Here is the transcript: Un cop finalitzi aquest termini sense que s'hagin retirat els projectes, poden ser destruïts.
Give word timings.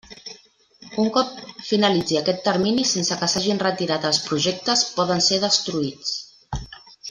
Un 1.03 1.09
cop 1.17 1.35
finalitzi 1.67 2.17
aquest 2.21 2.41
termini 2.47 2.87
sense 2.93 3.19
que 3.21 3.29
s'hagin 3.35 3.63
retirat 3.67 4.09
els 4.13 4.23
projectes, 4.31 4.85
poden 4.99 5.23
ser 5.31 5.41
destruïts. 5.47 6.19